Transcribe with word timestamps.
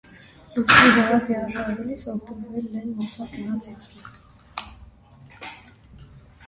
Լուսնի 0.53 0.93
վրա 0.95 1.19
տեղաշարժվելիս 1.27 2.05
օգտվել 2.13 2.81
են 2.81 2.97
լուսնագնացից։ 3.03 3.87